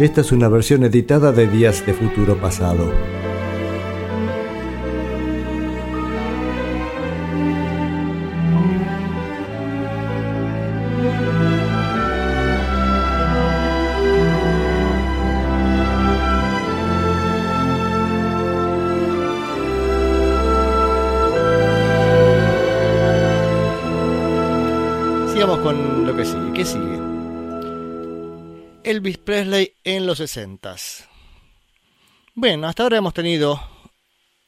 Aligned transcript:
Esta 0.00 0.22
es 0.22 0.32
una 0.32 0.48
versión 0.48 0.82
editada 0.82 1.30
de 1.30 1.46
Días 1.46 1.84
de 1.84 1.92
Futuro 1.92 2.34
Pasado. 2.40 2.90
Elvis 28.90 29.18
Presley 29.18 29.76
en 29.84 30.04
los 30.04 30.18
60. 30.18 30.74
Bueno, 32.34 32.66
hasta 32.66 32.82
ahora 32.82 32.96
hemos 32.96 33.14
tenido 33.14 33.62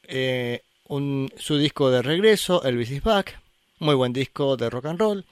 eh, 0.03 0.65
su 1.37 1.59
disco 1.59 1.93
de 1.93 2.03
regreso, 2.03 2.65
Elvis 2.65 2.91
is 2.91 3.05
Back, 3.05 3.41
muy 3.79 3.95
buen 3.95 4.13
disco 4.13 4.57
de 4.57 4.69
rock 4.69 4.87
and 4.87 4.99
roll, 4.99 5.25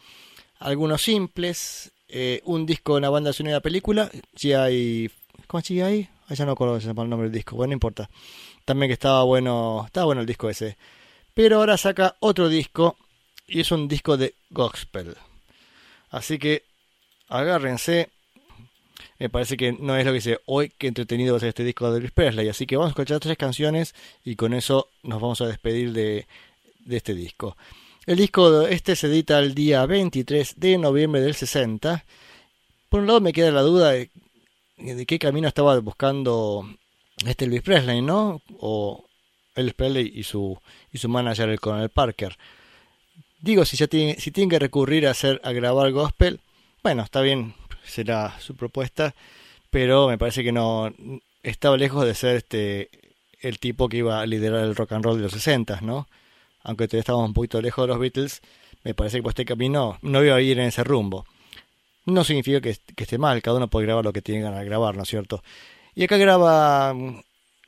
algunos 0.60 1.02
simples, 1.02 1.90
eh, 2.06 2.40
un 2.44 2.66
disco 2.66 2.92
de 2.92 2.98
una 2.98 3.10
banda 3.10 3.32
sonora 3.32 3.56
de 3.56 3.60
película, 3.62 4.08
G.I. 4.36 5.10
¿Cómo 5.48 5.58
es 5.58 5.68
G.I.? 5.68 6.08
Ah, 6.28 6.34
ya 6.34 6.46
no 6.46 6.52
acuerdo 6.52 6.76
el 6.76 6.94
nombre 6.94 7.28
del 7.28 7.32
disco, 7.32 7.56
bueno, 7.56 7.70
no 7.70 7.74
importa. 7.74 8.08
También 8.64 8.90
que 8.90 8.94
estaba 8.94 9.24
bueno, 9.24 9.82
estaba 9.86 10.06
bueno 10.06 10.20
el 10.20 10.26
disco 10.28 10.48
ese. 10.48 10.78
Pero 11.34 11.56
ahora 11.56 11.76
saca 11.76 12.14
otro 12.20 12.48
disco 12.48 12.96
y 13.48 13.58
es 13.58 13.72
un 13.72 13.88
disco 13.88 14.16
de 14.16 14.36
gospel. 14.50 15.16
Así 16.10 16.38
que 16.38 16.62
agárrense 17.28 18.10
me 19.20 19.28
parece 19.28 19.58
que 19.58 19.74
no 19.74 19.94
es 19.96 20.06
lo 20.06 20.12
que 20.12 20.16
dice 20.16 20.40
hoy 20.46 20.70
que 20.70 20.86
entretenido 20.86 21.34
va 21.34 21.36
a 21.36 21.40
ser 21.40 21.50
este 21.50 21.62
disco 21.62 21.90
de 21.90 21.98
Elvis 21.98 22.10
Presley. 22.10 22.48
Así 22.48 22.66
que 22.66 22.76
vamos 22.76 22.88
a 22.88 22.92
escuchar 22.92 23.20
tres 23.20 23.36
canciones 23.36 23.94
y 24.24 24.34
con 24.34 24.54
eso 24.54 24.88
nos 25.02 25.20
vamos 25.20 25.42
a 25.42 25.46
despedir 25.46 25.92
de, 25.92 26.26
este 26.88 27.14
disco. 27.14 27.54
El 28.06 28.16
disco 28.16 28.66
este 28.66 28.96
se 28.96 29.08
edita 29.08 29.38
el 29.38 29.54
día 29.54 29.84
23 29.84 30.58
de 30.58 30.78
noviembre 30.78 31.20
del 31.20 31.34
60. 31.34 32.02
Por 32.88 33.00
un 33.00 33.08
lado 33.08 33.20
me 33.20 33.34
queda 33.34 33.50
la 33.50 33.60
duda 33.60 33.90
de, 33.90 34.10
qué 35.06 35.18
camino 35.18 35.48
estaba 35.48 35.78
buscando 35.80 36.66
este 37.26 37.44
Elvis 37.44 37.60
Presley, 37.60 38.00
¿no? 38.00 38.40
O 38.58 39.04
Elvis 39.54 39.74
Presley 39.74 40.10
y 40.14 40.22
su, 40.22 40.58
y 40.92 40.96
su 40.96 41.10
manager, 41.10 41.50
el 41.50 41.60
Coronel 41.60 41.90
Parker. 41.90 42.38
Digo, 43.38 43.66
si 43.66 43.76
ya 43.76 43.86
tiene, 43.86 44.16
si 44.18 44.30
tienen 44.30 44.48
que 44.48 44.58
recurrir 44.58 45.06
a 45.06 45.10
hacer 45.10 45.42
a 45.44 45.52
grabar 45.52 45.92
gospel, 45.92 46.40
bueno, 46.82 47.02
está 47.02 47.20
bien, 47.20 47.54
será 47.84 48.38
su 48.40 48.56
propuesta, 48.56 49.14
pero 49.70 50.08
me 50.08 50.18
parece 50.18 50.42
que 50.42 50.52
no 50.52 50.92
estaba 51.42 51.76
lejos 51.76 52.04
de 52.04 52.14
ser 52.14 52.36
este 52.36 52.90
el 53.40 53.58
tipo 53.58 53.88
que 53.88 53.98
iba 53.98 54.20
a 54.20 54.26
liderar 54.26 54.64
el 54.64 54.76
rock 54.76 54.92
and 54.92 55.04
roll 55.04 55.16
de 55.16 55.22
los 55.22 55.32
60, 55.32 55.80
¿no? 55.80 56.08
Aunque 56.62 56.86
todavía 56.86 57.00
estábamos 57.00 57.28
un 57.28 57.34
poquito 57.34 57.60
lejos 57.62 57.84
de 57.84 57.88
los 57.88 57.98
Beatles, 57.98 58.42
me 58.84 58.94
parece 58.94 59.18
que 59.18 59.22
por 59.22 59.30
este 59.30 59.44
camino 59.44 59.98
no 60.02 60.22
iba 60.22 60.36
a 60.36 60.40
ir 60.40 60.58
en 60.58 60.66
ese 60.66 60.84
rumbo. 60.84 61.24
No 62.04 62.24
significa 62.24 62.60
que, 62.60 62.70
esté 62.70 63.18
mal, 63.18 63.40
cada 63.42 63.56
uno 63.56 63.68
puede 63.68 63.86
grabar 63.86 64.04
lo 64.04 64.12
que 64.12 64.22
tiene 64.22 64.42
ganas 64.42 64.64
grabar, 64.64 64.96
¿no 64.96 65.02
es 65.02 65.08
cierto? 65.08 65.42
Y 65.94 66.04
acá 66.04 66.16
graba 66.16 66.92
mm, 66.94 67.22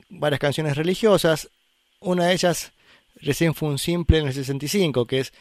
varias 0.09 0.39
canciones 0.39 0.77
religiosas, 0.77 1.49
una 1.99 2.27
de 2.27 2.33
ellas 2.33 2.71
recién 3.15 3.53
fue 3.53 3.69
un 3.69 3.79
simple 3.79 4.19
en 4.19 4.27
el 4.27 4.33
65, 4.33 5.07
que 5.07 5.21
es 5.21 5.33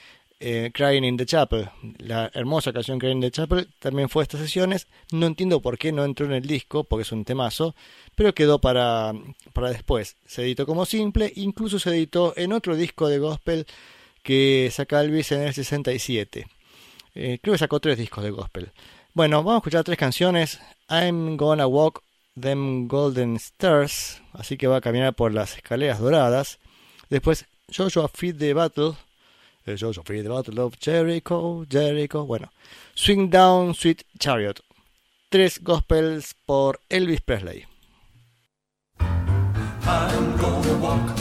eh, 0.45 0.73
Crying 0.75 1.05
in 1.05 1.17
the 1.17 1.25
Chapel, 1.25 1.71
la 1.99 2.29
hermosa 2.35 2.73
canción 2.73 2.99
Crying 2.99 3.19
in 3.19 3.21
the 3.21 3.31
Chapel, 3.31 3.69
también 3.79 4.09
fue 4.09 4.23
a 4.23 4.25
estas 4.25 4.41
sesiones. 4.41 4.89
No 5.13 5.27
entiendo 5.27 5.63
por 5.63 5.79
qué 5.79 5.93
no 5.93 6.05
entró 6.05 6.27
en 6.27 6.33
el 6.33 6.43
disco, 6.43 6.83
porque 6.83 7.03
es 7.03 7.13
un 7.13 7.25
temazo, 7.25 7.77
pero 8.17 8.35
quedó 8.35 8.59
para, 8.59 9.13
para 9.53 9.71
después. 9.71 10.17
Se 10.27 10.43
editó 10.43 10.67
como 10.67 10.85
simple, 10.85 11.33
incluso 11.37 11.79
se 11.79 11.91
editó 11.91 12.35
en 12.37 12.53
otro 12.53 12.75
disco 12.75 13.09
de 13.09 13.21
gospel 13.21 13.67
que 14.25 14.69
saca 14.73 15.01
Elvis 15.01 15.31
en 15.31 15.43
el 15.43 15.55
67. 15.55 16.47
Eh, 17.15 17.39
creo 17.41 17.55
que 17.55 17.59
sacó 17.59 17.79
tres 17.79 17.97
discos 17.97 18.25
de 18.25 18.31
gospel. 18.31 18.73
Bueno, 19.15 19.45
vamos 19.45 19.55
a 19.55 19.59
escuchar 19.59 19.85
tres 19.85 19.99
canciones. 19.99 20.59
I'm 20.89 21.37
Gonna 21.37 21.69
Walk 21.69 22.03
Them 22.41 22.89
Golden 22.89 23.37
Stairs, 23.37 24.21
así 24.33 24.57
que 24.57 24.67
va 24.67 24.79
a 24.79 24.81
caminar 24.81 25.15
por 25.15 25.33
las 25.33 25.57
escaleras 25.57 26.01
doradas. 26.01 26.59
Después, 27.11 27.47
Joshua 27.73 28.09
Feed 28.09 28.39
the 28.39 28.55
Battle 28.55 28.95
el 29.67 29.79
Joseph 29.79 30.05
Free, 30.07 30.23
The 30.23 30.29
Battle 30.29 30.61
of 30.61 30.79
Jericho, 30.79 31.65
Jericho. 31.69 32.25
Bueno, 32.27 32.51
Swing 32.95 33.31
Down 33.31 33.75
Sweet 33.75 34.05
Chariot. 34.19 34.61
Tres 35.29 35.61
gospels 35.63 36.35
por 36.47 36.81
Elvis 36.89 37.21
Presley. 37.21 37.67
I'm 39.01 40.37
gonna 40.37 40.77
walk, 40.79 41.19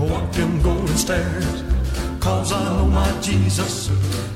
walk 0.00 0.32
them 0.32 0.62
golden 0.62 0.96
stairs. 0.96 1.64
Cause 2.20 2.52
I 2.52 2.64
know 2.64 2.86
my 2.86 3.20
Jesus 3.20 3.90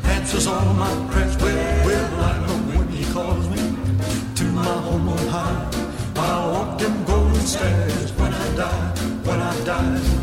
answers 0.05 0.47
all 0.47 0.75
my 0.75 0.93
prayers. 1.11 1.37
Well, 1.37 1.87
well, 1.87 2.25
I 2.25 2.47
know 2.47 2.79
when 2.79 2.89
he 2.89 3.05
calls 3.13 3.49
me 3.49 3.63
to 4.35 4.45
my 4.45 4.65
home 4.65 5.09
on 5.09 5.27
high. 5.29 5.71
I'll 6.17 6.53
walk 6.53 6.79
them 6.79 7.05
golden 7.05 7.47
stairs 7.47 8.13
when 8.13 8.35
I 8.35 8.57
die, 8.57 8.91
when 9.25 9.41
I 9.41 9.65
die. 9.65 10.16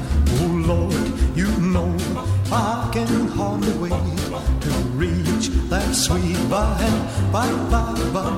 Can 3.13 3.28
hardly 3.28 3.74
wait 3.78 3.91
to 4.62 4.69
reach 4.97 5.47
that 5.69 5.94
sweet 5.94 6.38
by 6.50 6.81
by, 7.31 7.50
by, 7.72 7.94
by. 8.13 8.29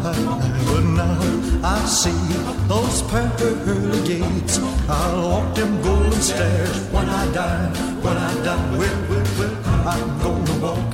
But 0.67 0.83
now 1.01 1.21
I 1.63 1.79
see 1.85 2.21
those 2.67 3.01
pearly 3.03 4.01
gates. 4.07 4.59
I'll 4.89 5.29
walk 5.29 5.55
them 5.55 5.81
golden 5.81 6.21
stairs 6.21 6.77
when 6.91 7.07
I 7.07 7.23
die, 7.31 7.69
when 8.03 8.17
I 8.17 8.33
die. 8.43 8.77
Well, 8.79 8.99
well, 9.09 9.27
well, 9.39 9.55
I'm 9.93 10.09
gonna 10.23 10.55
walk, 10.65 10.93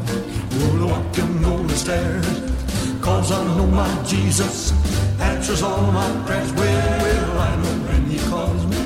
we'll 0.58 0.88
walk 0.90 1.14
them 1.14 1.42
golden 1.42 1.78
stairs. 1.84 2.28
Cause 3.02 3.32
I 3.32 3.44
know 3.56 3.66
my 3.66 3.92
Jesus 4.04 4.74
answers 5.20 5.64
all 5.64 5.92
my 5.92 6.10
prayers. 6.28 6.54
Well, 6.54 6.90
well, 7.04 7.40
I 7.50 7.56
know 7.62 7.76
when 7.88 8.04
he 8.12 8.20
calls 8.30 8.64
me 8.72 8.82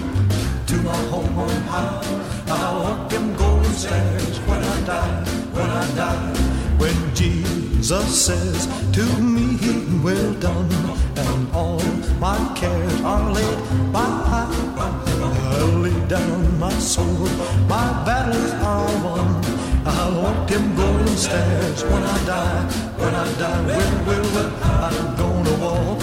to 0.70 0.76
my 0.90 1.00
home 1.12 1.38
on 1.38 1.62
high. 1.74 2.16
I'll 2.48 2.80
walk 2.84 3.10
them 3.10 3.36
golden 3.36 3.74
stairs 3.74 4.40
die, 4.86 5.26
when 5.54 5.70
I 5.70 5.96
die. 5.96 6.56
When 6.78 7.16
Jesus 7.16 8.26
says 8.26 8.68
to 8.94 9.04
me, 9.22 9.58
Well 10.04 10.34
done, 10.36 10.72
and 11.18 11.52
all 11.54 11.82
my 12.20 12.38
cares 12.56 13.02
are 13.02 13.32
laid 13.32 13.92
by. 13.92 14.46
I'll 14.78 15.80
lay 15.80 16.08
down 16.08 16.60
my 16.60 16.74
sword, 16.74 17.32
my 17.68 17.88
battles 18.06 18.52
are 18.62 19.04
won. 19.04 19.44
I'll 19.88 20.22
walk 20.22 20.48
them 20.48 20.76
golden 20.76 21.18
stairs 21.18 21.84
when 21.84 22.04
I 22.04 22.26
die, 22.26 22.64
when 22.98 23.16
I 23.16 23.26
die. 23.40 23.66
Well, 23.68 24.06
well, 24.08 24.26
well, 24.36 24.52
I'm 24.64 25.16
gonna 25.16 25.56
walk, 25.66 26.02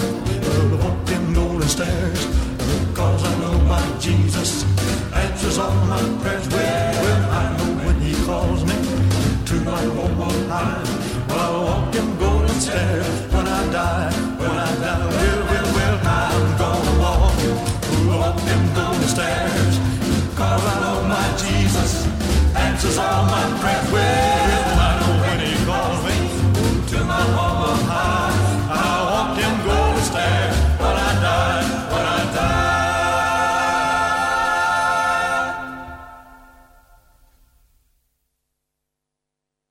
I'll 0.51 0.77
walk 0.83 1.05
them 1.05 1.33
golden 1.33 1.69
stairs, 1.69 2.25
cause 2.93 3.23
I 3.23 3.39
know 3.39 3.57
my 3.59 3.83
Jesus 3.99 4.65
answers 5.13 5.57
all 5.57 5.75
my 5.85 6.01
prayers. 6.21 6.47
Well, 6.49 6.92
answers 22.83 22.97
all 22.97 23.25
my 23.25 23.45
prayers. 23.61 23.87
I 23.93 24.99
know 24.99 25.13
when 25.23 25.39
He 25.39 25.53
calls 25.65 25.99
me 26.03 26.17
to 26.91 26.97
my 27.05 27.21
home 27.35 27.61
on 27.69 27.79
high. 27.87 28.33
I'll 28.69 29.05
walk 29.11 29.29
them 29.39 29.55
golden 29.65 30.03
stairs 30.03 30.55
when 30.81 30.95
I 30.95 31.11
die, 31.23 31.63
when 31.93 32.05
I 32.05 32.21
die. 32.35 32.63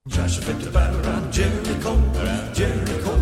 Joshua 0.08 0.42
fit 0.44 0.60
the 0.60 0.70
battle 0.70 1.00
around 1.04 1.32
Jericho, 1.32 1.92
Jericho, 2.54 3.12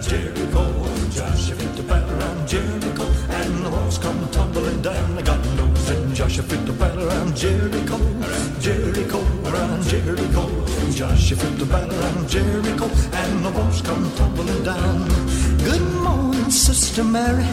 Jericho. 0.00 0.62
Joshua 1.10 1.56
fit 1.56 1.76
the 1.76 1.82
battle 1.84 2.14
around 2.18 2.48
Jericho, 2.48 3.04
and 3.38 3.64
the 3.64 3.70
walls 3.70 3.98
come 3.98 4.28
tumbling 4.30 4.82
down. 4.82 5.16
God 5.22 5.44
knows 5.56 5.86
that 5.86 6.14
Joshua 6.14 6.42
fit 6.44 6.66
the 6.66 6.72
battle 6.72 7.08
around 7.08 7.36
Jericho, 7.36 7.96
around. 7.96 8.37
Joshua 11.28 11.50
fit 11.50 11.58
the 11.58 11.66
battle 11.66 12.00
around 12.00 12.26
Jericho, 12.26 12.86
and 13.12 13.44
the 13.44 13.50
walls 13.50 13.82
come 13.82 14.10
tumbling 14.16 14.64
down. 14.64 15.06
Good 15.58 15.86
morning, 16.02 16.50
Sister 16.50 17.04
Mary. 17.04 17.44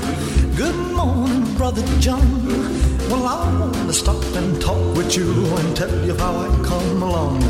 Good 0.56 0.76
morning, 0.96 1.54
Brother 1.56 1.84
John. 2.00 2.24
Well, 3.10 3.28
I 3.28 3.60
want 3.60 3.76
to 3.88 3.94
stop 3.94 4.24
and 4.36 4.62
talk 4.62 4.96
with 4.96 5.16
you 5.18 5.28
and 5.58 5.76
tell 5.76 6.06
you 6.06 6.16
how 6.16 6.34
I 6.38 6.48
come 6.64 7.04
along. 7.04 7.44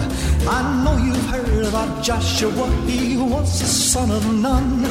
I 0.48 0.84
know 0.84 0.98
you've 0.98 1.25
heard 1.28 1.66
about 1.66 2.04
Joshua, 2.04 2.68
he 2.88 3.16
was 3.18 3.60
the 3.60 3.68
son 3.68 4.10
of 4.10 4.25
none. 4.34 4.84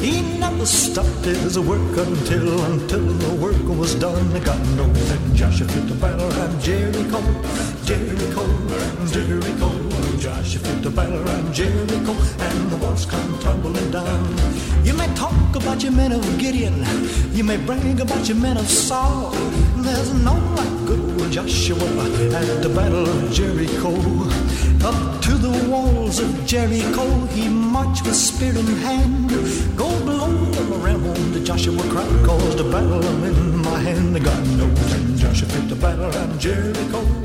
He 0.00 0.20
never 0.38 0.66
stopped 0.66 1.24
his 1.24 1.60
work 1.60 1.96
until 1.96 2.64
until 2.64 3.06
the 3.06 3.34
work 3.36 3.78
was 3.78 3.94
done. 3.94 4.28
God 4.42 4.60
knows 4.76 5.08
that 5.08 5.34
Joshua 5.34 5.68
fit 5.68 5.86
the 5.86 5.94
battle 5.94 6.28
around 6.32 6.60
Jericho, 6.60 7.20
Jericho, 7.84 8.44
Jericho. 9.06 9.90
Joshua 10.18 10.60
fit 10.60 10.82
the 10.82 10.90
battle 10.90 11.22
around 11.26 11.54
Jericho, 11.54 12.12
and 12.46 12.70
the 12.70 12.76
walls 12.76 13.06
come 13.06 13.38
tumbling 13.38 13.90
down. 13.90 14.36
You 14.84 14.94
may 14.94 15.08
talk 15.14 15.56
about 15.56 15.82
your 15.82 15.92
men 15.92 16.12
of 16.12 16.22
Gideon, 16.38 16.84
you 17.32 17.44
may 17.44 17.56
brag 17.66 18.00
about 18.00 18.28
your 18.28 18.36
men 18.36 18.56
of 18.56 18.68
Saul. 18.68 19.30
There's 19.76 20.12
no 20.14 20.34
like 20.56 20.86
good 20.86 21.32
Joshua 21.32 21.78
at 22.34 22.62
the 22.62 22.68
battle 22.68 23.06
of 23.06 23.32
Jericho. 23.32 23.92
Up 24.84 25.22
to 25.22 25.32
the 25.34 25.68
walls 25.68 26.18
of 26.18 26.46
Jericho, 26.46 27.04
he 27.26 27.48
marched 27.48 28.04
with 28.04 28.16
spear 28.16 28.56
in 28.56 28.66
hand. 28.66 29.30
Go 29.76 29.88
below 30.04 30.32
the 30.32 30.62
Ramon, 30.76 31.32
the 31.32 31.40
Joshua 31.40 31.82
cried, 31.90 32.26
cause 32.26 32.56
the 32.56 32.64
battle 32.64 33.04
I'm 33.04 33.24
in 33.24 33.56
my 33.58 33.78
hand. 33.78 34.16
The 34.16 34.20
God 34.20 34.46
knows, 34.58 34.92
and 34.92 35.18
Joshua 35.18 35.48
fit 35.48 35.68
the 35.68 35.76
battle 35.76 36.10
Jericho, 36.10 36.38
Jericho, 36.40 37.19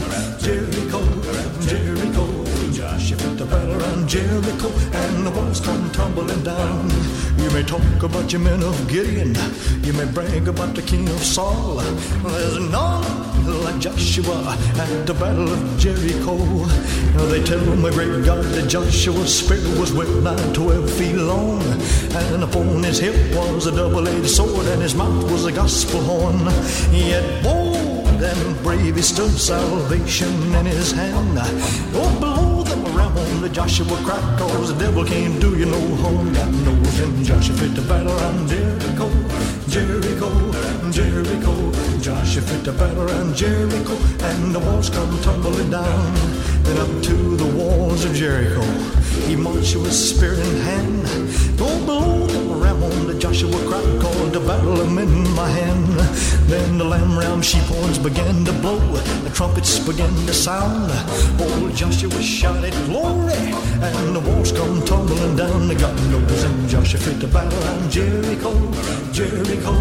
may 7.56 7.64
talk 7.64 8.04
about 8.04 8.34
your 8.34 8.42
men 8.42 8.62
of 8.62 8.76
Gideon, 8.90 9.34
you 9.82 9.94
may 9.94 10.04
brag 10.12 10.46
about 10.50 10.76
the 10.76 10.82
king 10.82 11.08
of 11.08 11.24
Saul. 11.24 11.76
There's 11.76 12.60
none 12.60 13.64
like 13.64 13.80
Joshua 13.80 14.58
at 14.78 15.08
the 15.08 15.14
battle 15.14 15.50
of 15.50 15.80
Jericho. 15.80 16.36
They 17.32 17.42
tell 17.46 17.66
my 17.78 17.92
great 17.92 18.26
God 18.26 18.44
that 18.44 18.68
Joshua's 18.68 19.40
spear 19.40 19.64
was 19.80 19.94
well 19.94 20.20
nigh 20.20 20.54
twelve 20.54 20.92
feet 20.98 21.16
long, 21.16 21.62
and 22.12 22.44
upon 22.44 22.84
his 22.84 23.00
hip 23.00 23.16
was 23.34 23.68
a 23.68 23.72
double-edged 23.72 24.30
sword, 24.30 24.68
and 24.68 24.82
his 24.82 24.94
mouth 24.94 25.32
was 25.32 25.46
a 25.46 25.52
gospel 25.54 26.02
horn. 26.02 26.40
Yet 26.92 27.42
bold 27.42 28.22
and 28.22 28.64
brave 28.64 28.98
he 28.98 29.02
stood, 29.02 29.32
salvation 29.32 30.54
in 30.56 30.66
his 30.66 30.92
hand. 30.92 31.38
Oh, 31.94 32.20
below 32.20 32.64
them 32.64 32.84
around 32.98 33.42
the 33.42 33.48
Joshua 33.48 33.96
cried, 34.04 34.40
cause 34.40 34.74
the 34.74 34.78
devil 34.78 35.06
can't 35.06 35.40
do 35.40 35.58
you 35.58 35.68
no 35.68 35.96
harm. 36.04 36.34
Got 36.34 36.52
no 36.52 36.76
Joshua 36.96 37.56
fit 37.58 37.76
the 37.76 37.82
battle 37.82 38.10
around 38.10 38.48
Jericho, 38.48 39.10
Jericho, 39.68 40.32
Jericho. 40.92 42.00
Joshua 42.00 42.42
fit 42.42 42.64
the 42.64 42.72
battle 42.72 43.04
around 43.04 43.36
Jericho, 43.36 43.98
and 44.24 44.56
the 44.56 44.60
walls 44.60 44.90
come 44.90 45.22
tumbling 45.22 45.72
down. 45.72 46.14
Then 46.64 46.78
up 46.78 47.04
to 47.04 47.36
the 47.36 47.54
walls 47.58 48.06
of 48.06 48.14
Jericho, 48.14 48.62
he 49.28 49.36
marched 49.36 49.76
with 49.76 49.92
spear 49.92 50.36
in 50.36 50.56
hand. 50.62 51.58
Go 51.58 51.68
below 51.86 52.28
them 52.28 52.64
around 52.64 53.08
the 53.08 53.20
Joshua 53.20 53.52
cried, 53.68 54.00
the 54.36 54.46
battle 54.46 54.82
I'm 54.82 54.98
in 54.98 55.34
my 55.34 55.48
hand. 55.48 55.98
Then 56.52 56.78
the 56.78 56.84
lamb 56.84 57.18
round 57.18 57.46
sheep 57.46 57.64
horns 57.64 57.98
began 57.98 58.44
to 58.44 58.52
blow, 58.60 58.80
the 59.24 59.30
trumpets 59.30 59.80
began 59.80 60.14
to 60.28 60.34
sound. 60.34 60.92
Old 61.40 61.74
Joshua 61.74 62.22
shouted 62.22 62.74
glory, 62.86 63.46
and 63.88 64.16
the 64.16 64.20
walls 64.20 64.52
come 64.52 64.84
tumbling 64.84 65.38
down. 65.38 65.70
God 65.78 65.96
knows, 66.12 66.44
and 66.44 66.68
Joshua 66.68 67.00
fit 67.00 67.20
the 67.22 67.28
battle 67.28 67.58
around 67.64 67.90
Jericho, 67.90 68.52
Jericho, 69.14 69.74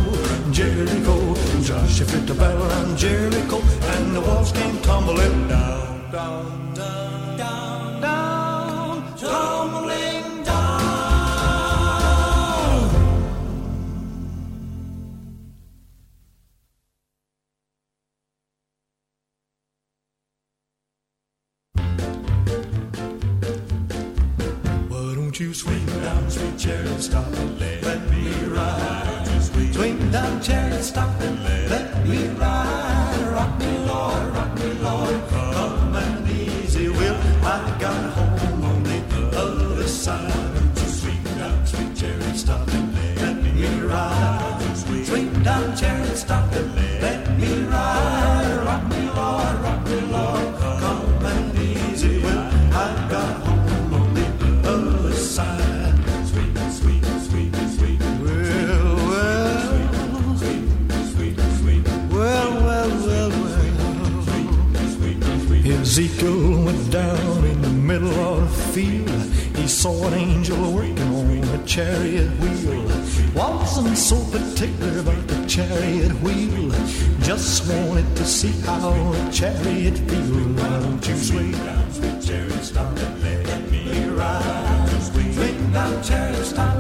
Jericho. 0.53 1.17
Joshua 1.61 2.07
fit 2.07 2.25
the 2.29 2.35
battle 2.35 2.65
around 2.65 2.97
Jericho, 2.97 3.59
and 3.95 4.15
the 4.15 4.21
walls 4.21 4.53
came 4.53 4.79
tumbling 4.83 5.49
down, 5.49 6.13
down, 6.13 6.75
down, 6.75 7.37
down, 7.37 8.01
down, 8.01 9.17
tumbling 9.17 10.04
you 25.45 25.53
swing 25.53 25.85
down, 26.01 26.31
sweet 26.31 26.57
chariot, 26.57 27.03
stop 27.03 27.27
and 27.27 27.61
let, 27.61 28.01
me 28.11 28.33
ride? 28.47 29.75
Swing 29.75 30.11
down, 30.11 30.41
chariot, 30.41 30.83
stop 30.83 31.21
and 31.21 31.45
let, 31.45 32.07
me 32.07 32.29
ride. 32.29 33.29
Rock 33.31 33.59
me, 33.59 33.79
Lord, 33.91 34.27
rock 34.37 34.55
me, 34.59 34.73
Lord, 34.87 35.21
come 35.29 35.97
and 35.97 36.31
easy 36.31 36.89
will. 36.89 37.19
I 37.45 37.77
got 37.79 38.03
home 38.17 38.65
on 38.65 38.83
the 38.85 39.01
other 39.37 39.87
side. 39.87 40.79
Swing 40.79 41.25
down, 41.39 41.67
sweet 41.67 41.95
chariot, 41.95 42.37
stop 42.37 42.67
and 42.69 42.95
let, 43.21 43.37
me 43.43 43.69
ride. 43.81 44.77
Swing 45.05 45.31
down, 45.43 45.77
chariot, 45.77 46.17
stop 46.17 46.51
and 46.53 46.75
let 47.03 47.39
me 47.39 47.65
ride. 47.65 48.14
He 68.75 69.69
saw 69.69 70.09
an 70.09 70.15
angel 70.15 70.73
working 70.73 70.99
on 70.99 71.61
a 71.61 71.65
chariot 71.65 72.29
wheel. 72.41 72.83
Wasn't 73.33 73.97
so 73.97 74.17
particular 74.33 74.99
about 74.99 75.29
the 75.29 75.47
chariot 75.47 76.11
wheel. 76.23 76.73
Just 77.21 77.71
wanted 77.71 78.17
to 78.17 78.25
see 78.25 78.51
how 78.67 78.91
a 78.91 79.31
chariot 79.31 79.97
feels. 79.97 80.61
Why 80.61 80.81
don't 80.81 81.07
you 81.09 81.17
swing 81.17 81.53
down, 81.53 81.93
sweet 81.93 82.21
chariot, 82.21 82.65
stop 82.65 82.99
and 82.99 83.47
let 83.47 83.71
me 83.71 84.07
ride? 84.07 84.89
Swing 85.03 85.73
down, 85.73 86.03
chariot, 86.03 86.45
stop 86.45 86.74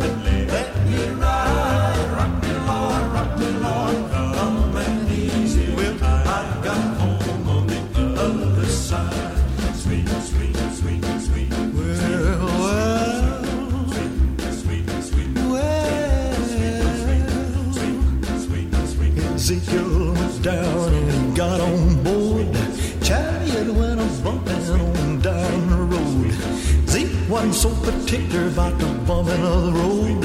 so 27.55 27.70
particular 27.84 28.49
about 28.49 28.77
the 28.79 28.87
bumping 29.06 29.43
of 29.43 29.63
the 29.67 29.73
road. 29.73 30.23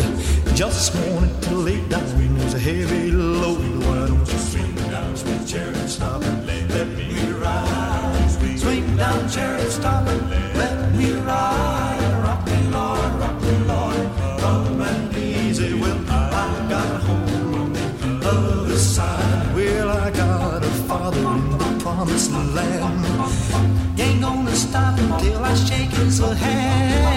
Just 0.55 0.95
wanted 0.95 1.41
to 1.43 1.55
lay 1.55 1.79
down 1.87 2.01
his 2.37 2.53
heavy 2.53 3.11
load. 3.11 3.59
Why 3.85 4.07
don't 4.07 4.19
you 4.19 4.39
swing 4.49 4.75
down, 4.75 5.15
sweet 5.15 5.45
chariot, 5.45 5.87
stop 5.87 6.23
and 6.23 6.45
let 6.47 6.87
me 6.87 7.31
ride? 7.33 8.57
Swing 8.57 8.97
down, 8.97 9.29
chariot, 9.29 9.71
stop 9.71 10.07
and 10.07 10.29
let 10.57 10.95
me 10.95 11.11
ride. 11.13 12.23
Rock 12.23 12.45
me, 12.47 12.59
Lord, 12.71 13.13
rock 13.21 13.41
me, 13.41 13.57
Lord, 13.71 14.39
come 14.39 14.81
and 14.81 15.15
easy 15.15 15.73
will. 15.75 15.99
I 16.09 16.67
got 16.69 17.01
home 17.03 17.53
on 17.61 17.73
the 17.73 18.27
other 18.27 18.77
side. 18.77 19.55
Well, 19.55 19.89
I 19.89 20.09
got 20.11 20.63
a 20.65 20.71
father 20.89 21.19
in 21.19 21.57
the 21.57 21.83
promised 21.83 22.31
land. 22.31 23.99
Ain't 23.99 24.21
gonna 24.21 24.55
stop 24.55 24.97
until 24.97 25.43
I 25.43 25.53
shake 25.53 25.91
his 25.91 26.19
hand. 26.19 27.08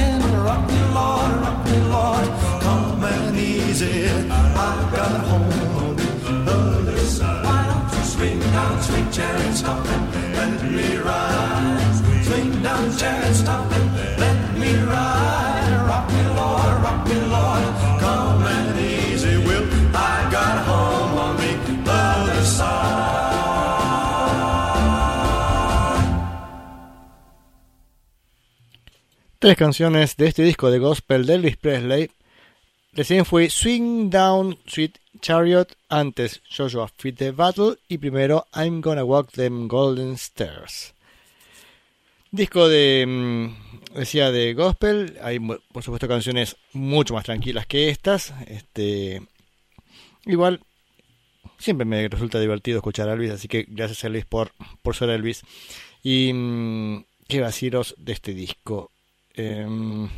Rock 0.52 0.68
Lord, 0.92 1.32
rock 1.40 1.66
Lord, 1.94 2.28
come 2.60 3.04
and 3.04 3.36
easy. 3.38 4.06
I've 4.06 4.92
got 4.94 5.24
home 5.24 5.76
on 5.80 5.96
the 5.96 6.50
other 6.52 6.98
side. 6.98 7.44
Why 7.46 7.60
don't 7.68 7.98
you 7.98 8.04
swing 8.04 8.40
down, 8.40 8.82
sweet 8.82 9.10
chariot, 9.12 9.54
stop 9.54 9.86
and 9.86 10.34
let 10.36 10.62
me 10.70 10.96
ride? 10.98 12.24
Swing 12.26 12.62
down, 12.62 12.98
chariot, 12.98 13.34
stop 13.34 13.71
Tres 29.42 29.56
canciones 29.56 30.16
de 30.16 30.28
este 30.28 30.44
disco 30.44 30.70
de 30.70 30.78
gospel 30.78 31.26
de 31.26 31.34
Elvis 31.34 31.56
Presley. 31.56 32.12
Recién 32.92 33.24
fue 33.24 33.50
Swing 33.50 34.08
Down 34.08 34.56
Sweet 34.66 34.98
Chariot, 35.20 35.66
antes 35.88 36.42
Joshua 36.48 36.86
Fit 36.96 37.18
the 37.18 37.32
Battle 37.32 37.76
y 37.88 37.98
primero 37.98 38.46
I'm 38.54 38.80
Gonna 38.80 39.02
Walk 39.02 39.32
Them 39.32 39.66
Golden 39.66 40.12
Stairs. 40.12 40.94
Disco 42.30 42.68
de, 42.68 43.04
mm, 43.04 43.98
decía, 43.98 44.30
de 44.30 44.54
gospel. 44.54 45.18
Hay, 45.20 45.40
por 45.40 45.82
supuesto, 45.82 46.06
canciones 46.06 46.54
mucho 46.72 47.14
más 47.14 47.24
tranquilas 47.24 47.66
que 47.66 47.88
estas. 47.88 48.32
Este, 48.46 49.22
igual, 50.24 50.60
siempre 51.58 51.84
me 51.84 52.06
resulta 52.06 52.38
divertido 52.38 52.78
escuchar 52.78 53.08
a 53.08 53.14
Elvis, 53.14 53.32
así 53.32 53.48
que 53.48 53.66
gracias 53.66 54.04
a 54.04 54.06
Elvis 54.06 54.24
por, 54.24 54.52
por 54.82 54.94
ser 54.94 55.10
Elvis. 55.10 55.42
Y 56.00 56.32
mm, 56.32 57.06
qué 57.26 57.40
vaciros 57.40 57.96
de 57.98 58.12
este 58.12 58.34
disco. 58.34 58.92
Em, 59.34 60.08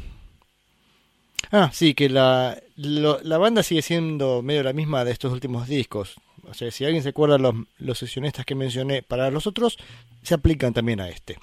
ah, 1.50 1.71
sí, 1.73 1.94
que 1.94 2.09
la, 2.09 2.59
la 2.76 3.38
banda 3.38 3.62
sigue 3.62 3.83
siendo 3.83 4.42
medio 4.42 4.62
la 4.62 4.73
misma 4.73 5.04
de 5.04 5.12
estos 5.12 5.33
últimos 5.33 5.68
discos. 5.68 6.16
O 6.49 6.54
sea, 6.54 6.71
si 6.71 6.85
alguien 6.85 7.02
se 7.02 7.11
acuerda 7.11 7.38
los, 7.38 7.54
los 7.78 7.99
sesionistas 7.99 8.44
que 8.44 8.54
mencioné 8.54 9.02
para 9.02 9.30
los 9.30 9.47
otros, 9.47 9.78
se 10.23 10.35
aplican 10.35 10.73
también 10.73 11.00
a 11.00 11.09
este. 11.09 11.38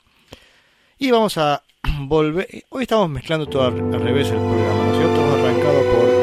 Y 0.97 1.11
vamos 1.11 1.37
a 1.37 1.63
volver. 2.01 2.47
Hoy 2.69 2.83
estamos 2.83 3.09
mezclando 3.09 3.47
todo 3.47 3.63
al, 3.63 4.01
revés 4.01 4.29
el 4.29 4.37
programa, 4.37 4.85
¿no 4.85 4.91
es 4.91 4.97
cierto? 4.97 5.21
Hemos 5.21 5.39
arrancado 5.39 5.81
por. 5.95 6.20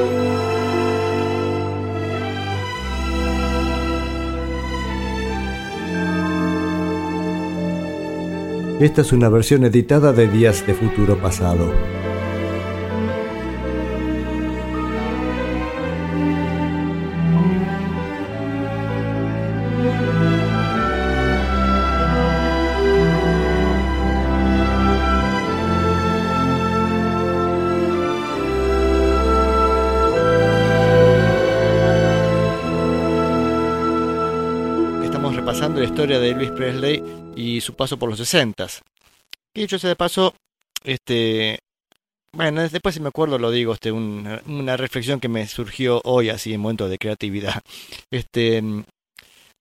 Esta 8.81 9.01
es 9.01 9.13
una 9.13 9.29
versión 9.29 9.65
editada 9.65 10.13
de 10.13 10.29
Días 10.29 10.65
de 10.65 10.73
Futuro 10.73 11.19
Pasado. 11.19 11.73
historia 35.99 36.21
de 36.21 36.31
Elvis 36.31 36.51
Presley 36.53 37.03
su 37.61 37.75
paso 37.75 37.99
por 37.99 38.09
los 38.09 38.19
60. 38.19 38.67
Y 39.55 39.63
dicho 39.63 39.79
sea 39.79 39.89
de 39.89 39.97
paso, 39.97 40.35
este, 40.85 41.59
bueno, 42.35 42.69
después 42.69 42.95
si 42.95 43.01
me 43.01 43.09
acuerdo 43.09 43.39
lo 43.39 43.51
digo, 43.51 43.73
este, 43.73 43.91
una, 43.91 44.77
reflexión 44.77 45.21
que 45.21 45.29
me 45.29 45.47
surgió 45.47 46.01
hoy 46.05 46.29
así 46.29 46.53
en 46.53 46.61
momento 46.61 46.89
de 46.89 46.99
creatividad. 46.99 47.61
Este, 48.11 48.63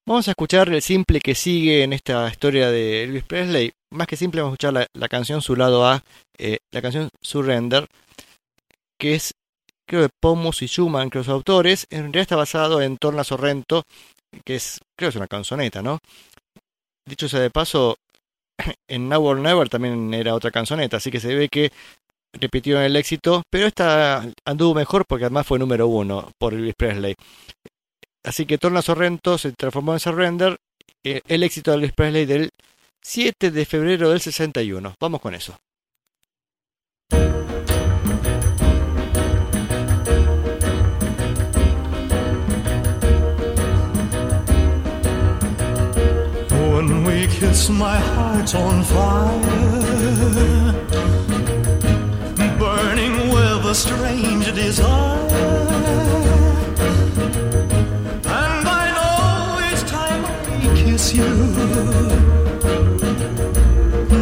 vamos 0.05 0.27
a 0.27 0.31
escuchar 0.31 0.69
el 0.69 0.81
simple 0.81 1.19
que 1.19 1.35
sigue 1.35 1.83
en 1.83 1.93
esta 1.93 2.29
historia 2.29 2.69
de 2.69 3.03
Elvis 3.03 3.23
Presley. 3.23 3.71
Más 3.91 4.07
que 4.07 4.17
simple, 4.17 4.41
vamos 4.41 4.53
a 4.53 4.55
escuchar 4.55 4.87
la, 4.93 5.07
canción 5.07 5.41
su 5.41 5.55
lado 5.55 5.85
A, 5.85 6.03
eh, 6.37 6.57
la 6.71 6.81
canción 6.81 7.09
Surrender, 7.21 7.87
que 8.99 9.15
es 9.15 9.31
creo 9.87 10.01
de 10.01 10.09
Pomus 10.21 10.61
y 10.61 10.67
Schumann, 10.67 11.09
que 11.09 11.19
los 11.19 11.29
autores, 11.29 11.87
en 11.89 12.01
realidad 12.01 12.21
está 12.21 12.35
basado 12.35 12.81
en 12.81 12.97
Torna 12.97 13.23
Sorrento, 13.23 13.83
que 14.45 14.55
es, 14.55 14.79
creo 14.97 15.07
que 15.07 15.11
es 15.11 15.15
una 15.15 15.27
canzoneta, 15.27 15.81
¿no? 15.81 15.99
Dicho 17.07 17.29
sea 17.29 17.39
de 17.39 17.49
paso, 17.49 17.97
en 18.87 19.09
Now 19.09 19.25
or 19.25 19.39
Never 19.39 19.69
también 19.69 20.13
era 20.13 20.35
otra 20.35 20.51
canzoneta, 20.51 20.97
así 20.97 21.09
que 21.09 21.19
se 21.19 21.33
ve 21.33 21.47
que 21.49 21.71
repitió 22.33 22.81
el 22.81 22.95
éxito, 22.95 23.43
pero 23.49 23.65
esta 23.65 24.23
anduvo 24.45 24.73
mejor 24.73 25.05
porque 25.07 25.25
además 25.25 25.47
fue 25.47 25.57
número 25.57 25.87
uno 25.87 26.31
por 26.37 26.53
Elvis 26.53 26.75
Presley. 26.77 27.15
Así 28.23 28.45
que 28.45 28.57
Torna 28.57 28.81
Sorrento 28.81 29.37
se 29.37 29.53
transformó 29.53 29.93
en 29.93 29.99
Surrender, 29.99 30.57
eh, 31.03 31.21
el 31.27 31.43
éxito 31.43 31.71
de 31.71 31.77
Elvis 31.77 31.93
Presley 31.93 32.25
del 32.25 32.49
7 33.01 33.51
de 33.51 33.65
febrero 33.65 34.09
del 34.09 34.19
61. 34.19 34.95
Vamos 34.99 35.21
con 35.21 35.33
eso. 35.33 35.57
My 47.69 47.97
heart's 47.97 48.53
on 48.55 48.83
fire, 48.83 49.31
burning 52.59 53.15
with 53.33 53.65
a 53.65 53.75
strange 53.75 54.45
desire. 54.53 55.27
And 58.39 58.67
I 58.81 58.85
know 58.97 59.59
each 59.69 59.83
time 59.89 60.21
I 60.25 60.35
kiss 60.81 61.13
you 61.13 61.33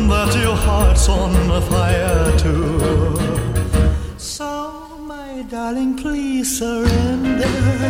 that 0.10 0.32
your 0.42 0.56
heart's 0.56 1.08
on 1.10 1.34
fire 1.70 2.38
too. 2.38 2.80
So, 4.18 4.50
my 5.12 5.44
darling, 5.50 5.98
please 5.98 6.58
surrender. 6.60 7.86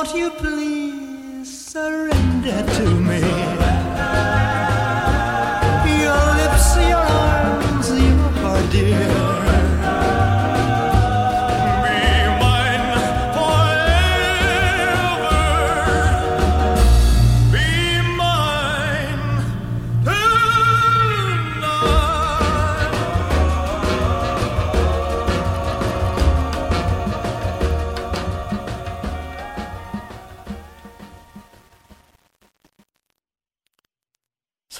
Won't 0.00 0.14
you 0.14 0.30
please 0.30 1.66
surrender 1.66 2.62
to 2.76 2.88
me? 3.00 3.07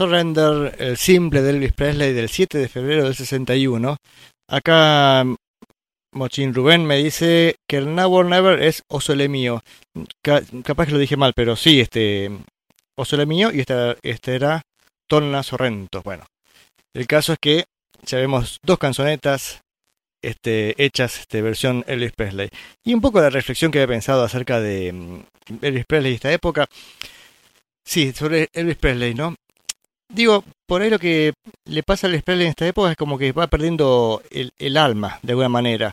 El 0.00 0.96
simple 0.96 1.42
de 1.42 1.50
Elvis 1.50 1.72
Presley 1.72 2.12
del 2.12 2.28
7 2.28 2.58
de 2.58 2.68
febrero 2.68 3.04
del 3.04 3.14
61. 3.14 3.96
Acá 4.48 5.24
Mochin 6.14 6.54
Rubén 6.54 6.86
me 6.86 6.98
dice 6.98 7.56
que 7.68 7.78
el 7.78 7.94
Now 7.94 8.12
or 8.12 8.26
Never 8.26 8.62
es 8.62 8.82
Osole 8.88 9.28
mío. 9.28 9.62
capaz 10.22 10.86
que 10.86 10.92
lo 10.92 10.98
dije 10.98 11.16
mal, 11.16 11.32
pero 11.34 11.56
sí, 11.56 11.80
este 11.80 12.30
Osole 12.96 13.26
mío 13.26 13.50
y 13.52 13.60
este, 13.60 13.96
este 14.02 14.36
era 14.36 14.62
Tonna 15.08 15.42
Sorrento. 15.42 16.02
Bueno, 16.02 16.26
el 16.94 17.06
caso 17.06 17.32
es 17.32 17.38
que 17.40 17.64
ya 18.02 18.18
dos 18.62 18.78
canzonetas 18.78 19.62
este, 20.22 20.74
hechas 20.82 21.26
de 21.30 21.42
versión 21.42 21.84
Elvis 21.88 22.12
Presley. 22.12 22.50
Y 22.84 22.94
un 22.94 23.00
poco 23.00 23.20
de 23.20 23.30
reflexión 23.30 23.72
que 23.72 23.82
he 23.82 23.88
pensado 23.88 24.22
acerca 24.22 24.60
de 24.60 24.92
mm, 24.92 25.22
Elvis 25.62 25.86
Presley 25.86 26.12
y 26.12 26.14
esta 26.16 26.32
época. 26.32 26.66
Sí, 27.84 28.12
sobre 28.12 28.48
Elvis 28.52 28.76
Presley, 28.76 29.14
¿no? 29.14 29.34
Digo, 30.12 30.42
por 30.66 30.80
ahí 30.80 30.90
lo 30.90 30.98
que 30.98 31.34
le 31.66 31.82
pasa 31.82 32.06
al 32.06 32.22
Presley 32.22 32.46
en 32.46 32.50
esta 32.50 32.66
época 32.66 32.90
es 32.90 32.96
como 32.96 33.18
que 33.18 33.32
va 33.32 33.46
perdiendo 33.46 34.22
el, 34.30 34.76
alma, 34.76 35.18
de 35.22 35.32
alguna 35.32 35.48
manera. 35.48 35.92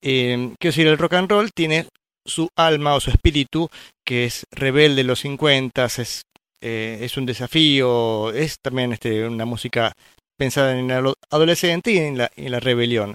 Eh, 0.00 0.54
quiero 0.60 0.72
decir, 0.72 0.86
el 0.86 0.98
rock 0.98 1.14
and 1.14 1.30
roll 1.30 1.50
tiene 1.52 1.88
su 2.24 2.48
alma 2.56 2.94
o 2.94 3.00
su 3.00 3.10
espíritu, 3.10 3.68
que 4.04 4.24
es 4.24 4.44
rebelde 4.52 5.04
los 5.04 5.20
50, 5.20 5.84
es, 5.86 6.22
eh, 6.60 6.98
es 7.00 7.16
un 7.16 7.26
desafío, 7.26 8.30
es 8.32 8.56
también 8.62 8.92
este, 8.92 9.26
una 9.26 9.44
música 9.44 9.92
pensada 10.38 10.78
en 10.78 10.90
el 10.90 11.12
adolescente 11.30 11.92
y 11.92 11.98
en 11.98 12.18
la, 12.18 12.30
en 12.36 12.52
la 12.52 12.60
rebelión. 12.60 13.14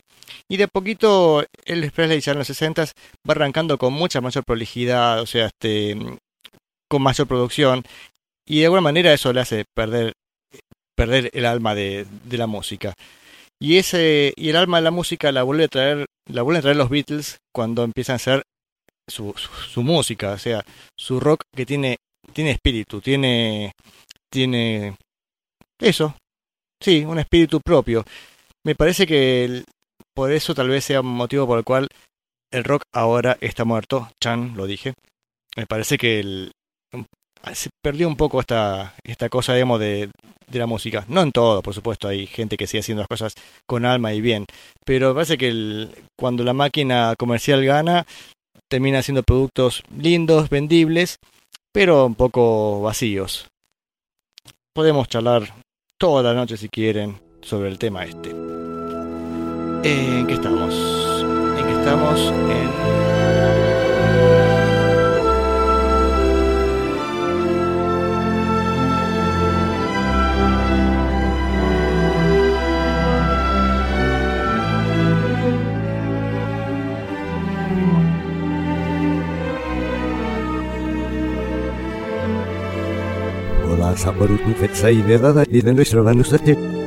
Y 0.49 0.57
de 0.57 0.65
a 0.65 0.67
poquito 0.67 1.45
el 1.65 1.91
Presley 1.91 2.19
ya 2.19 2.33
en 2.33 2.39
los 2.39 2.47
60 2.47 2.85
va 2.85 2.91
arrancando 3.33 3.77
con 3.77 3.93
mucha 3.93 4.21
mayor 4.21 4.43
prolijidad, 4.43 5.21
o 5.21 5.25
sea, 5.25 5.47
este, 5.47 5.97
con 6.89 7.01
mayor 7.01 7.27
producción 7.27 7.83
y 8.51 8.59
de 8.59 8.65
alguna 8.65 8.81
manera 8.81 9.13
eso 9.13 9.31
le 9.31 9.39
hace 9.39 9.63
perder, 9.73 10.11
perder 10.93 11.31
el 11.33 11.45
alma 11.45 11.73
de, 11.73 12.05
la 12.31 12.47
música. 12.47 12.93
Y 13.61 13.77
ese 13.77 14.33
y 14.35 14.49
el 14.49 14.57
alma 14.57 14.79
de 14.79 14.83
la 14.83 14.91
música 14.91 15.31
la 15.31 15.43
vuelve 15.43 15.63
a 15.63 15.67
traer, 15.69 16.05
la 16.29 16.41
vuelven 16.41 16.59
a 16.59 16.61
traer 16.63 16.75
los 16.75 16.89
Beatles 16.89 17.37
cuando 17.55 17.85
empiezan 17.85 18.15
a 18.15 18.17
hacer 18.17 18.43
su, 19.09 19.33
su, 19.37 19.49
su 19.69 19.83
música, 19.83 20.33
o 20.33 20.37
sea, 20.37 20.65
su 20.99 21.21
rock 21.21 21.43
que 21.55 21.65
tiene 21.65 21.95
tiene 22.33 22.51
espíritu, 22.51 22.99
tiene 22.99 23.71
tiene 24.29 24.97
eso. 25.79 26.17
Sí, 26.83 27.05
un 27.05 27.19
espíritu 27.19 27.61
propio. 27.61 28.03
Me 28.65 28.75
parece 28.75 29.07
que 29.07 29.45
el- 29.45 29.63
por 30.13 30.29
eso 30.29 30.53
tal 30.53 30.67
vez 30.67 30.83
sea 30.83 30.99
un 30.99 31.07
motivo 31.07 31.47
por 31.47 31.57
el 31.57 31.63
cual 31.63 31.87
el 32.51 32.65
rock 32.65 32.83
ahora 32.93 33.37
está 33.39 33.63
muerto. 33.63 34.09
Chan, 34.21 34.57
lo 34.57 34.65
dije. 34.65 34.93
Me 35.55 35.67
parece 35.67 35.97
que 35.97 36.19
el, 36.19 36.51
se 37.53 37.69
perdió 37.83 38.07
un 38.07 38.15
poco 38.15 38.39
esta, 38.39 38.93
esta 39.03 39.29
cosa, 39.29 39.53
de, 39.53 40.09
de 40.47 40.59
la 40.59 40.67
música. 40.67 41.05
No 41.07 41.21
en 41.21 41.31
todo, 41.31 41.61
por 41.61 41.73
supuesto, 41.73 42.07
hay 42.07 42.27
gente 42.27 42.57
que 42.57 42.67
sigue 42.67 42.81
haciendo 42.81 43.01
las 43.01 43.07
cosas 43.07 43.33
con 43.67 43.85
alma 43.85 44.13
y 44.13 44.21
bien. 44.21 44.45
Pero 44.85 45.13
parece 45.13 45.37
que 45.37 45.87
cuando 46.19 46.43
la 46.43 46.53
máquina 46.53 47.13
comercial 47.17 47.63
gana, 47.65 48.05
termina 48.69 48.99
haciendo 48.99 49.23
productos 49.23 49.83
lindos, 49.97 50.49
vendibles, 50.49 51.17
pero 51.73 52.05
un 52.05 52.15
poco 52.15 52.81
vacíos. 52.81 53.47
Podemos 54.73 55.07
charlar 55.09 55.53
toda 55.97 56.23
la 56.23 56.33
noche 56.33 56.57
si 56.57 56.69
quieren 56.69 57.19
sobre 57.41 57.69
el 57.69 57.77
tema 57.77 58.05
este. 58.05 58.29
¿En 59.83 60.27
qué 60.27 60.33
estamos? 60.33 60.73
¿En 61.57 61.65
qué 61.65 61.73
estamos? 61.73 62.19
En... 62.19 63.20
saburu 84.01 84.35
nuezai 84.45 85.03
de 85.03 85.17
dada 85.19 85.43
y 85.47 85.61
de 85.61 85.73
nuestro 85.73 86.03
banco 86.03 86.23
7 86.23 86.80